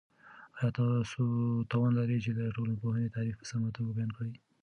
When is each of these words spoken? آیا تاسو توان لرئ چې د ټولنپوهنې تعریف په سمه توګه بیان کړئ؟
آیا 0.57 0.69
تاسو 0.79 1.21
توان 1.71 1.91
لرئ 1.97 2.17
چې 2.25 2.31
د 2.39 2.41
ټولنپوهنې 2.55 3.13
تعریف 3.15 3.35
په 3.41 3.45
سمه 3.51 3.69
توګه 3.75 3.91
بیان 3.97 4.11
کړئ؟ 4.17 4.33